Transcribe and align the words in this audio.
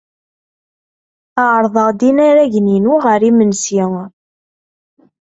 Ɛerḍeɣ-d 1.47 1.99
inaragen-inu 2.09 2.93
ɣer 3.05 3.21
yimensi. 3.25 3.81